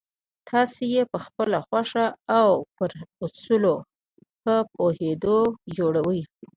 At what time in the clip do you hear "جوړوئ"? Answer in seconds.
5.77-6.21